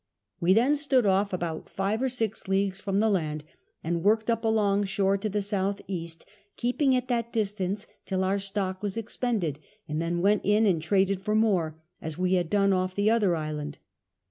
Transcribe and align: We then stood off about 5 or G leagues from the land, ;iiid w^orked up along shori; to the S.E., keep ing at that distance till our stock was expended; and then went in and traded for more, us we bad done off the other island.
We 0.39 0.53
then 0.55 0.75
stood 0.75 1.05
off 1.05 1.31
about 1.31 1.69
5 1.69 2.01
or 2.01 2.09
G 2.09 2.27
leagues 2.47 2.81
from 2.81 2.99
the 2.99 3.09
land, 3.11 3.43
;iiid 3.85 4.01
w^orked 4.01 4.31
up 4.31 4.43
along 4.43 4.85
shori; 4.85 5.21
to 5.21 5.29
the 5.29 5.45
S.E., 5.53 6.09
keep 6.57 6.81
ing 6.81 6.95
at 6.95 7.07
that 7.07 7.31
distance 7.31 7.85
till 8.07 8.23
our 8.23 8.39
stock 8.39 8.81
was 8.81 8.97
expended; 8.97 9.59
and 9.87 10.01
then 10.01 10.23
went 10.23 10.41
in 10.43 10.65
and 10.65 10.81
traded 10.81 11.21
for 11.21 11.35
more, 11.35 11.75
us 12.01 12.17
we 12.17 12.33
bad 12.35 12.49
done 12.49 12.73
off 12.73 12.95
the 12.95 13.11
other 13.11 13.35
island. 13.35 13.77